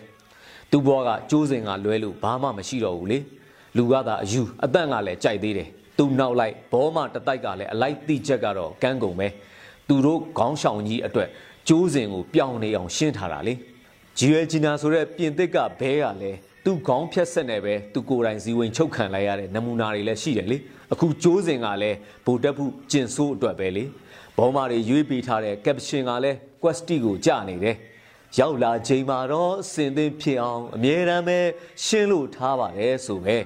[0.70, 3.18] သူ့ဘွားကကျိုးစင်ကလွဲလို့ဘာမှမရှိတော့ဘူးလေ
[3.76, 9.28] လူကသာအယူအတန့်ကလည်းကြိုက်သေးတယ်သူနောက်လိုက်ဘောမတတိုက်ကလည်းအလိုက်တိချက်ကတော့ကန်းကုန်ပဲ
[9.88, 11.28] သူတို့ခေါင်းဆောင်ကြီးအတွက်
[11.68, 13.54] ကျိုးစင်ကိုပြောင်းနေအောင်ရှင်းထားတာလေ
[14.18, 20.58] ဂျီရွယ်ဂျီနာဆိုတဲ့ပြင်သစ်ကဘဲကလည်း သူခေါင်းဖြတ်ဆက်နေပဲသူကိုယ်တိုင်ဇီဝင်ချုပ်ခံလိုက်ရတဲ့နမူနာတွေလည်းရှိတယ်လေ
[20.92, 21.96] အခုကျိုးစင်ကလည်း
[22.26, 23.84] ဗိုလ်တပ်ဘူးကျင်ဆိုးအတွက်ပဲလေ
[24.36, 27.76] ဘောမာတွေရွေးပေးထားတဲ့ caption ကလည်း questi ကိုကြနေတယ်
[28.38, 31.38] ရောက်လာချိန်မှာတော့စင်သင်ဖြစ်အောင်အမြဲတမ်းပဲ
[31.84, 33.36] ရှင်းလို့ထားပါတယ်ဆိုပဲ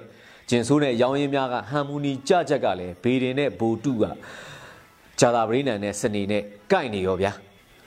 [0.48, 4.04] ကျင်ဆိုးတဲ့ရောင်းရင်းများကဟမ်မူနီကြကြက်ကလည်းဘေဒင်နဲ့ဘိုတုက
[5.20, 7.32] ဂျာတာပရိနန်နဲ့စနေနဲ့ကိုက်နေရောဗျာ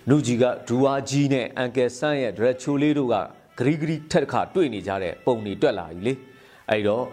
[0.10, 3.16] နူဂျီကဒူဝါကြီးနဲ့အန်ကယ်ဆန်ရဲ့ဒရက်ချိုလေးတို့က
[3.60, 6.14] ဂရီဂရီထက်ခါတွေ့နေကြတဲ့ပုံတွေတွက်လာပြီလေ
[6.70, 7.04] အဲ့တော့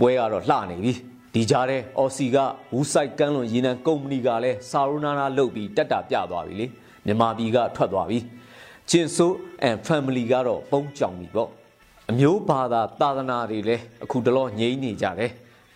[0.00, 0.92] ပွဲကတော့လှနေပြီ
[1.34, 2.36] ဒီကြားထဲအော်စီက
[2.74, 6.66] ဝူဆိုင်ကန်းလွန်ရေနံကုမ္ပဏီကလည်းစာရိုနာနာလုတ်ပြီးတက်တာပြသွားပြီလေ
[7.06, 8.18] မြန်မာပြည်ကထွက်သွားပြီ
[8.90, 9.34] ကျင်ဆိုး
[9.68, 11.50] and family ကတော့ပုံကြောင်ပြီပေါ့
[12.10, 15.30] အမျိုးဘာသာသာသနာတွေလည်းအခုတလောငြိမ့်နေကြတယ်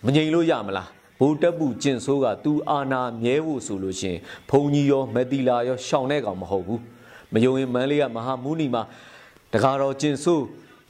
[0.05, 4.17] မငြိမ်လို့ရမလားဘိုးတက်ပူကျင်ဆိုးကသူအာနာမြဲဖို့ဆိုလို့ရှင်
[4.49, 6.81] ဘုံကြီးရောမက်တီလာရောရှောင်တဲ့ကောင်မဟုတ်ဘူး
[7.33, 8.83] မယုံရင်မန်းလေးကမဟာမူနီမှာ
[9.55, 10.45] တကားတော်ကျင်ဆိုး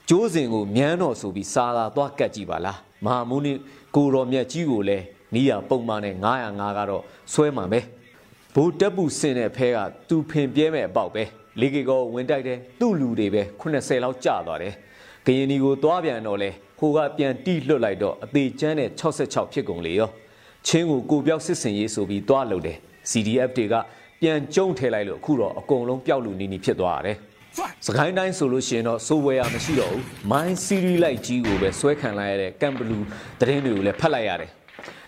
[0.10, 3.54] ကျိုးစဉ်ကိုမြန်းတော်ဆိုပြီးစာသာသွားကတ်ကြည့်ပါလားမဟာမူနီ
[3.96, 7.80] ကိုတော်မြတ်ကြီးကိုလည်းနီးရပုံမှန်နဲ့905ကတော့ဆွဲမှန်ပဲ
[8.56, 9.78] ဘိုးတက်ပူစင်တဲ့ဖဲက
[10.10, 11.24] သူဖင်ပြဲမဲ့အပေါက်ပဲ
[11.62, 14.74] လေကေကောဝင်တိုက်တယ်သူ့လူတွေပဲ80လောက်ကျသွားတယ်
[15.26, 16.50] ကရင်ဒီကိုသွားပြန်တော့လဲ
[16.80, 20.10] ဟိုကပြန်တီးလွတ်လိုက်တော့အသေးချမ်းတဲ့66ဖြစ်ကုန်လေရော
[20.68, 22.78] ချင်းကိုကိုပြောက်စစ်စင်ရေးဆိုပြီးသွားလို့တယ်
[23.12, 23.76] CDF တွေက
[24.22, 27.18] ပြန်ကျုံထဲလိုက်လို့အခုတော့အကုန်လုံးပျောက်လူနီနီဖြစ်သွားရတယ်
[27.88, 32.98] စကိုင်းတိုင်းဆိုလို့ရှိရင်တော့စိုးဝဲရမရှိတော့ဘူးမိုင်းစီရီလိုက်ကြီးကိုပဲဆွဲခံလိုက်ရတဲ့ကမ်ဘလူ
[33.40, 34.52] သတင်းတွေကိုလည်းဖတ်လိုက်ရတယ်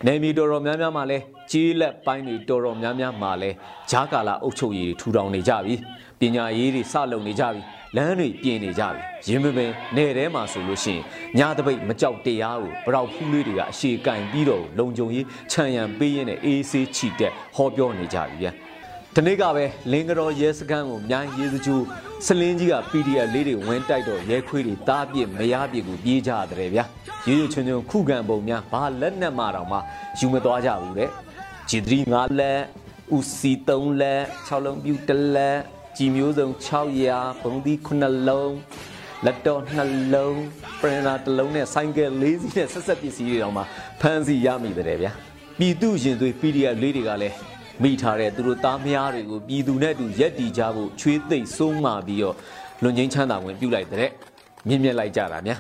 [0.06, 1.18] နေမီတော်တော်များများမှာလဲ
[1.52, 3.50] ကြီးလက်ပိုင်းတွေတော်တော်များများမှာလဲ
[3.92, 5.76] ဂျားကာလာအုပ်ချုပ်ရေးတွေထူထောင်နေကြပြီ
[6.20, 7.62] ပညာရေးတွေစလုပ်နေကြပြီ
[7.96, 11.04] လမ်းတွေပြင်နေကြပြီရင်းမပင်နယ်ထဲမှာဆိုလို့ရှိရင်
[11.38, 18.67] ညာတပိတ်မကြောက်တရားကိုဗရောက်ဖူးလေးတွေကအရှေကင်ပြီးတော့လုံကြုံရေးခြံရံပေးရင်းနဲ့အေးဆေးချီတက်ဟောပြောနေကြပြီဗျာ
[19.16, 21.86] ဒီနေ့ကပဲလင်းကတော်ရဲစခန်းကိုမြိုင်းရေးစကြိုး
[22.26, 26.86] စလင်းကြီးက PDF လေးတွေဝင်တိုက်တော့ရဲခွေးတွေတားပြစ်မရပြစ်ကိုပြေးကြရတယ်ဗျာ
[27.28, 29.78] ရွရွချွန်းချွန်းခုခံပုံများဘာလက်နဲ့မှတော့မှ
[30.20, 31.10] ယူမသွားကြဘူးတဲ့
[31.70, 32.62] ဂျီဒရီ9လက်
[33.16, 35.58] ဦးစီ3လက်6လုံးပြူ1လက်
[35.98, 38.56] ကြည်မျိုးစုံ600ဘုံသီး9လုံး
[39.26, 40.40] လက်တော့2လုံး
[40.82, 43.64] ပရင်တာ1လုံးနဲ့ဆိုင်ကယ်4စီးနဲ့ဆက်ဆက်ပစ္စည်းတွေတောင်မှ
[44.02, 45.12] ဖမ်းဆီးရမိတယ်ဗျာ
[45.60, 47.36] ပြည်သူရင်သွေး PDF လေးတွေကလည်း
[47.84, 52.36] မိထားတဲ့သူတို့သားမယားတွေကိုပြည်သူနဲ့အတူရက်တီကြဖို့ချွေးသိပ်ဆုံးမာပြီးတော့
[52.84, 54.10] လွန်ချင်းချမ်းသာဝင်ပြုလိုက်တဲ့
[54.68, 55.60] မြင့်မြတ်လိုက်ကြတာများ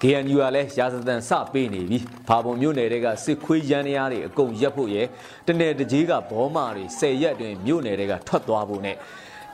[0.00, 1.98] KNU ကလည်းရာဇသန်စပေးနေပြီ။
[2.28, 5.06] ဖာပုံမြို့နယ်တွေကစစ်ခွေးရန်ရားတွေအကုန်ရက်ဖို့ရဲ့
[5.46, 8.96] တနယ်တကြီးကဘောမာတွေ၁၀ရက်တွင်မြို့နယ်တွေကထွက်သွားဖို့နဲ့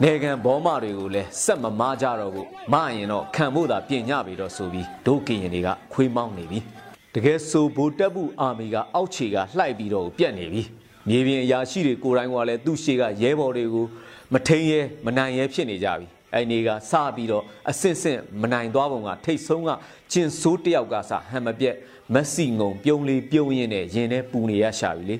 [0.02, 6.58] နေကန်ဘောမာတွေကိုလည်းစက်မမားကြတော့ဘူး။မရင်တော့ခံဖို့သာပြင်ညပြီတော့ဆိုပြီးဒုကရင်တွေကခွေးမောင်းနေပြီ။
[7.14, 10.62] တကယ်ဆိုဘိုတက်ဘူးအာမီကအောက်ခြေကလှိုက်ပြီးတော့ပြက်နေပြီ။
[11.08, 13.86] မြေပြင်အရာရှိတွေကိုယ်တိုင်ကလည်းသူ့ရှေ့ကရဲဘော်တွေကို
[14.32, 19.70] မထိန်ရဲမနိုင်ရဲဖြစ်နေကြပြီ။အဲ့နေကစပြီးတော့အစင်စင်မနိုင်သွားပုံကထိတ်ဆုံးက
[20.12, 21.76] ကျင်ဆိုးတယောက်ကစဟန်မပြက်
[22.14, 25.16] မက်ဆီငုံပြုံးလေးပြုံးရင်းနဲ့ရင်ထဲပူနေရရှာပြီလေ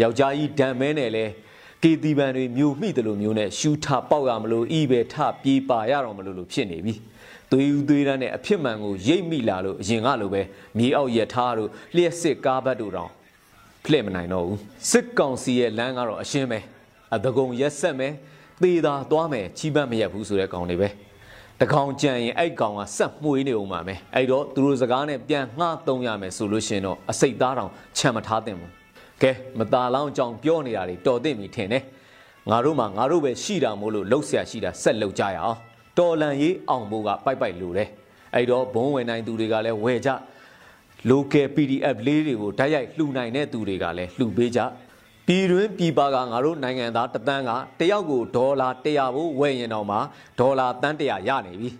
[0.00, 1.24] ယောက်ျားကြီးဒံမဲနဲ့လဲ
[1.82, 6.94] ကေတီပန်တွေမျိုးမိတယ်လို့မျိုးနဲ့ရှူထပေါက်ရမလို့ဤပဲထပြေးပါရတော့မလို့လို့ဖြစ်နေပြီ
[7.50, 10.42] သွေးဦးသွေးတန်းနဲ့အဖြစ်မှန်ကိုရိပ်မိလာလို့အရင်ကလိုပဲ
[10.78, 13.10] မြေအောက်ရထားတို့လျှက်စစ်ကားဘတ်တို့တောင်
[13.84, 14.58] ဖလက်မနိုင်တော့ဘူး
[14.90, 16.58] စစ်ကောင်စီရဲ့လမ်းကတော့အရှင်းပဲ
[17.14, 18.12] အတကုံရက်ဆက်မယ်
[18.62, 20.88] သေသာသွားမယ်ချီးပန်းမရက်ဘူးဆိုတဲ့ကောင်တွေပဲ
[21.60, 28.72] တကောင်ကြံရင်အဲ့ကောင်ကဆက်မှွေးနေအောင်ပါမယ်အဲ့တော့သူတို့စကားနဲ့ပြန်ငှသုံးရမယ်ဆိုလို့ရှင်တော့အစိတ်သားတောင်ခြံမထားသင့်ဘူး
[29.22, 31.82] ကဲမตาလောင်းကြောင်ပြောနေတာတွေတော်သိပြီထင်တယ်
[32.50, 35.58] ငါတို့မှငါတို့ပဲရှိတာမို့လို့လှုပ်ရှားရှိတာဆက်လှုပ်ကြရအောင်
[35.98, 37.88] တော်လန်ရေးအောင်ဖို့ကပိုက်ပိုက်လိုတယ်
[38.34, 40.10] အဲ့တော့ဘုံဝင်နိုင်သူတွေကလည်းဝယ်ကြ
[41.08, 44.60] local PDF လေးတွေကိုဓာတ်ရိုက်လှူနိုင်တဲ့သူတွေကလည်းလှူပေးကြ
[45.26, 49.98] ပြည်တွင်းပြည်ပကငါတို့နိုင်ငံသားတသန်းကတယောက်ကိုဒေါ်လာ100ဖို့ဝယ်ရင်တော့မှ
[50.38, 51.70] ဒေါ်လာတန်း100ရနေပြီ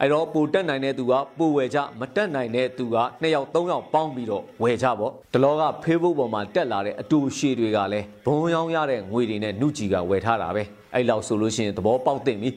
[0.00, 10.62] အဲ့တော့ပိုတက်နိုင်တဲ့သူကပိုဝယ်ကြမတက်နိုင်တဲ့သူက2ယောက်3ယောက်ပေါင်းပြီးတော့ဝယ်ကြပေါ့ဒလောက Facebook ပေါ်မှာတက်လာတဲ့အတူရှည်တွေကလည်းဘုံရောင်းရတဲ့ငွေတွေနဲ့နှုတ်ကြီးကဝယ်ထားတာပဲ
[10.94, 12.50] အဲ့လောက်ဆိုလို့ရှိရင်သဘောပေါက်သိမ့်ပြီ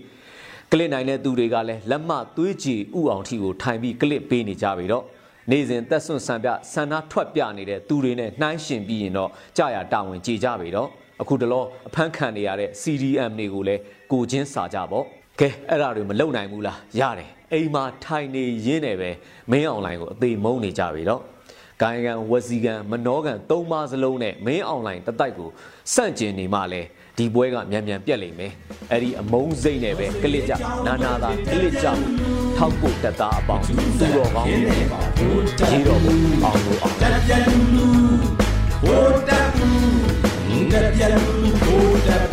[0.71, 5.03] ကလစ်နိုင်တဲ့သူတွေကလည်းလက်မသွေးကြည်ဥအောင်ထီကိုထိုင်ပြီးကလစ်ပေးနေကြပြီတော့
[5.51, 10.89] နေစဉ်သက်စွန့်ဆံပြဆန္ဒထွက်ပြနေတဲ့သူတွေနဲ့နှိုင်းရှင်ပြီးရင်တော့ကြာရတာဝန်ကြေကြပြီတော့
[11.21, 15.05] အခုတလောအဖမ်းခံနေရတဲ့ CDM တွေကိုလည်းကိုချင်းစာကြပေါ့
[15.39, 19.09] ကဲအဲ့ဒါတွေမလုံနိုင်ဘူးလားရတယ်အိမ်မှာထိုင်နေရင်းနေပဲ
[19.51, 21.21] မင်းအွန်လိုင်းကိုအသေးမုန်းနေကြပြီတော့
[21.81, 25.49] ဂိုင်းကန်ဝစီကန်မနောကန်သုံးပါးစလုံးနဲ့မင်းအွန်လိုင်းတတိုက်ကို
[25.93, 26.81] စန့်ကျင်နေမှလဲ
[27.17, 28.51] ဒီပွဲကမြန်မြန်ပြက်လိမ့်မယ်
[28.91, 30.53] အဲ့ဒီအမုန်းစိတ်နဲ့ပဲကလစ်ကြ
[30.87, 31.87] နာနာသာကလစ်ကြ
[32.57, 34.85] ထောက်ဖို့တက်သားအပေါင်းသူတော်ကောင်းတွေနဲ့ရေ
[35.87, 37.87] တော်ကိုအောင်လို့အောင်တက်ပြလူလူ
[38.81, 42.23] ဟိုတက်ဘူးတက်ပြလူလူဟိုတက်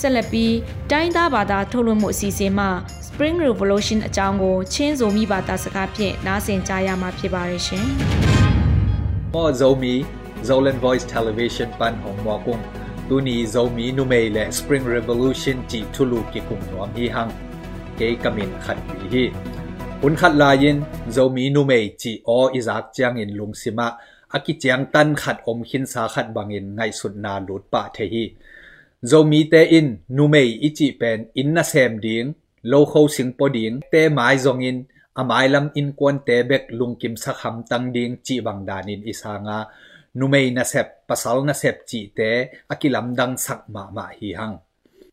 [0.00, 0.54] ဆက်လက်ပြီး
[0.90, 2.70] တိုင်းသားဘာသာထုတ်လွှင့်မှုအစီအစဉ်မှာ
[3.19, 7.85] Spring Revolution အကြောင်းကိုချင်းဇိုမိဘာသာစကားဖြင့်နားဆင်ကြားရမှာဖြစ်ပါရဲ့ရှင်။
[9.33, 9.93] မောဇိုမီ
[10.47, 12.57] Zolan Voice Television ပန်ဟောင်မောကုံ
[13.09, 17.29] တူနီဇိုမီနုမေလေ Spring Revolution ជីထူလူကိကုံနောမီဟန်
[17.99, 19.23] ကေကမင်ခတ်ဘီဟီ
[20.03, 20.77] อุนขัดลายิน
[21.11, 23.87] โจมีนุเมจีออิซักจางอินลุงสิมะ
[24.33, 28.25] อากิจางตันขัดอมขินสาขัดบังอินไงสุดนาลุดปะเทฮี
[29.09, 33.80] zomi te in numei ichi pen in na sem ding lo khâu sing po ding
[33.92, 37.92] te mai zong in amai lam in kon te bek lung kim sak ham tang
[37.92, 39.64] ding chi bang dan in isanga
[40.14, 42.30] numei na sep pasal na sep chi te
[42.68, 44.56] akilam dang sak ma ma hi hang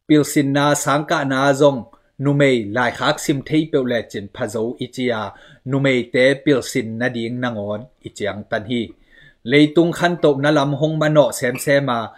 [0.07, 1.83] pilsin na sangka na zong
[2.17, 5.21] numei lai khak sim thei pe le chin phazo ichia
[5.65, 8.81] numei te pilsin na ding nangon ichiang tan hi.
[9.43, 12.11] Leitung khan top na lam hong mano sem sema à.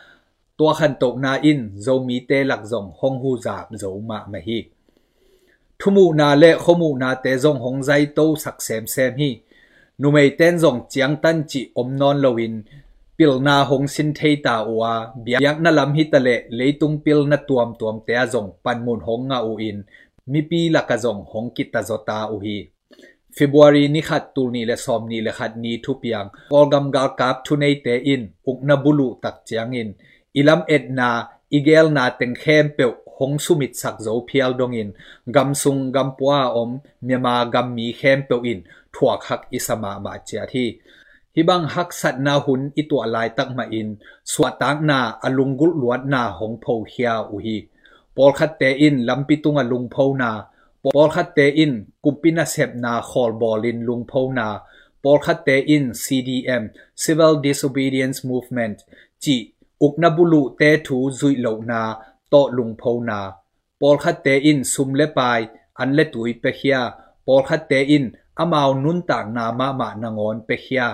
[0.57, 4.19] tua khan top na in zo mi te lak zong hong hu zap zo ma
[4.31, 4.59] ma hi.
[5.81, 9.29] ทุมูนาเละขมูนาเตจงหงใจโตสักแสมแสมฮี
[10.01, 12.53] นูไม่เต้นจงเจียงตันจีอมนอนลวิน
[13.17, 19.77] ปิลนาหงสินเทตาอัาเบียกนาลำฮิตะเลเลตุงปิลนตัวมตัวมเตะจงปันมุนหงงาอูอิน
[20.31, 22.57] มีปีละกะจงหงกิตาจตาอูฮี
[23.35, 29.89] ฟิบวารีนี่ขัดตูนี่และซอมนี่และขัดนีทุกอย่งกอลกัมกาลกาบทุนเตอินอุกนบุลุตักเจียงอิน
[30.37, 31.09] อิลัมเอ็ดนา
[31.53, 32.85] อีเกลนาเต็งเข้มเปี
[33.19, 34.89] หงสุมิดสักโจเพียลดงอิน
[35.35, 36.69] กำซุงกำปัวอม
[37.05, 38.59] เมียมากำมีเข้มเปียวอิน
[38.95, 40.69] ถั่วคักอิสมามาเจียที่
[41.35, 43.87] ฮิบังฮักสัตนาหุนอิตัวลายตักมาอิน
[44.31, 47.57] สวตังนาอลุงกุลวดนาหงโพเฮียอุฮี
[48.15, 50.31] ปอลคัตเตอินลำปิตุงอลุงโพนา
[50.83, 51.71] ปอลคัตเตอิน
[52.03, 54.47] กุมปินาเซบนาคอลบอลินลุงโพนา
[55.03, 56.63] ปอลคัตเตอิน CDM
[57.03, 58.77] Civil Disobedience Movement
[59.23, 59.35] จี
[59.81, 61.81] อุกนบุลุเตถูจุยโหลนา
[62.29, 63.21] โตลุงพนา
[63.81, 65.39] ปอลคัตเตอินซุมเลปาย
[65.79, 66.79] อันเลตุยเปเฮีย
[67.27, 68.03] ปอลคัตเตอิน
[68.39, 70.85] อามาวนุนต่างนามามานางอนเปเฮีย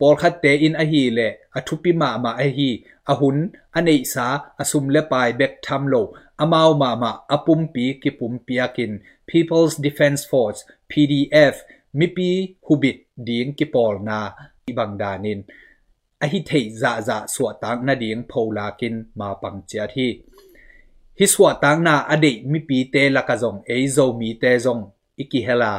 [0.00, 1.20] ปอลคัตเตอินอฮีเล
[1.54, 2.70] อทุปิมามาอฮี
[3.08, 3.36] อหุน
[3.74, 4.26] อเนสา
[4.58, 5.94] อซุมเลปายเบกทำโล
[6.40, 8.92] อามาวมามาอปุมปีกิปุมปียกิน
[9.28, 11.54] People's Defense Force PDF
[11.98, 12.30] มิปี
[12.66, 12.96] ฮุบิด
[13.28, 14.20] ดียงกิปอลนา
[14.66, 15.40] อิบังดานิน
[16.22, 20.10] อฮิเทยจะจะสวดตังนาดียงโพลากินมาปังเจียที่
[21.18, 24.50] hi swa tang na ade mi pi te la ka zong e zo mi te
[24.64, 24.82] zong,
[25.22, 25.72] iki hela.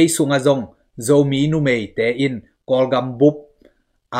[0.00, 0.62] E sunga zong
[1.06, 2.34] zo mi nu me te in,
[2.68, 3.36] kol gam bup.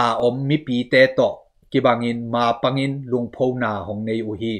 [0.03, 1.29] A om mi pi te to,
[1.71, 4.55] ki bangin, ma pangin, lung pho na hong nei u hi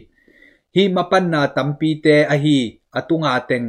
[0.75, 2.59] hi mapan na tam pi te a hi
[2.99, 3.69] atunga teng.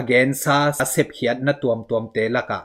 [0.00, 2.60] Again sa sa sep hiat na tuam tuam te la ka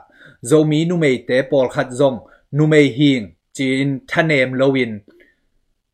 [0.48, 2.18] zo mi nu me te pol khat zong,
[2.56, 3.24] nu me hing
[3.56, 4.92] chin thanem lowin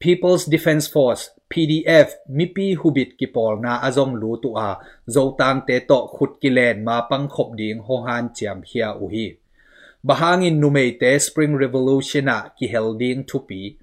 [0.02, 2.08] people's defense force PDF
[2.38, 4.60] มิปีฮุบิดกิปอลนาอจงลูตัว
[5.10, 9.28] โจตางเตโตขุดกิเลนมาปังขบดิ่งโฮฮันเจียมเฮียอุฮี
[10.02, 13.76] bahangin numei te spring revolution a ki helding tupi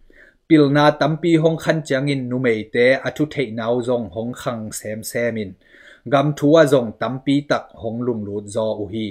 [0.50, 5.52] pilna tampi hong khan changin numei te atu thei nau zong hong khang sem semin
[6.06, 9.08] gam thuwa zong tampi tak hong lum lut zo uhi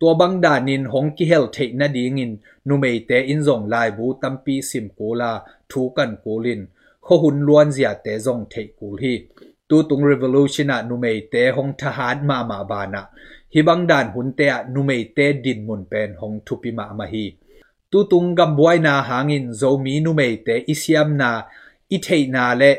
[0.00, 2.32] tua bang danin hong ki hel thei na ding in
[2.68, 5.32] numei te in zong lai bu tampi sim kola
[5.68, 6.66] thu kan kolin
[7.06, 9.26] khó hun luôn zia te zong thei kul hi
[9.68, 13.02] tu tung revolution a nu mei te hong tha hat ma ma ba na
[13.54, 16.70] hi bang dan hun te a nu mei te din mun pen hong thu pi
[16.70, 17.32] ma hi
[17.90, 21.30] tu tung gam buai na hangin zo mi nu mei te isiam na
[21.88, 22.72] i thei na le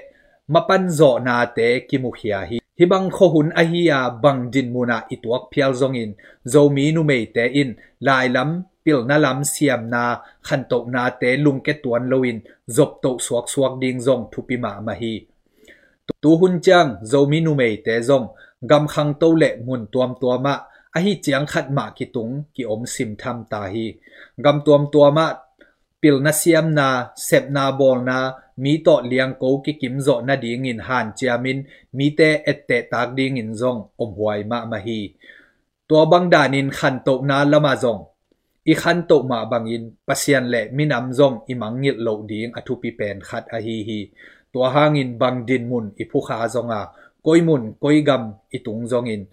[0.47, 4.01] mapan zo na te ki mu hi hi hi bang kho hun a hi a
[4.23, 6.11] bang din mu na i tuak phial zong in
[6.53, 8.49] zo mi nu mei te in lai lam
[8.87, 10.03] pil na lam siam na
[10.47, 12.37] khan to na te lung ke tuan loin
[12.75, 15.15] zop to suak suak ding zong thupi ma ma hi.
[16.21, 18.27] Tu hun chang zomi nu mei te zong
[18.69, 20.53] gam khang to le mun tuam tuama
[20.95, 23.87] a hi chiang khat ma ki tung, ki om sim tham ta hi.
[24.43, 25.25] Gam tuam tuama
[26.01, 26.87] pil na siam na,
[27.27, 28.17] sep na bol na,
[28.63, 31.59] mi to liang ko ki kim zo na ding in han chiamin
[31.97, 35.01] mi te ette tak ding in zong om huai ma ma hi.
[35.87, 38.01] Tua bang danin khan to na lama zong
[38.71, 42.89] i khan to ma bangin pasian le minam zong i mangil lo ding athu pi
[42.99, 43.99] pen khat a hi hi.
[44.53, 46.81] To hangin bang din mun i phu kha zonga
[47.25, 48.23] koi mun, koi gam
[48.55, 49.23] i tung zong in.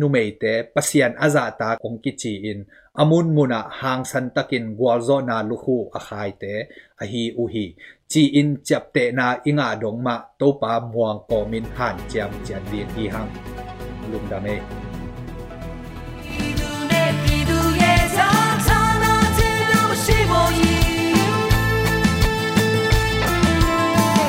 [0.00, 2.60] Nu mei te pasian aza ta kong ki chi in.
[3.00, 6.54] Amun muna hang san takin gwalzo na lu khu a khai te
[7.02, 7.66] a hi u hi.
[8.10, 12.30] Chi in chap te na inga dong ma to pa muang ko min han cham
[12.46, 13.30] chan dien hi hang.
[14.10, 14.87] Lum da me.